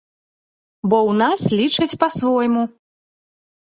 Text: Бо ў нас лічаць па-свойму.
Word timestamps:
Бо 0.89 0.97
ў 1.09 1.13
нас 1.21 1.39
лічаць 1.59 1.99
па-свойму. 2.07 2.69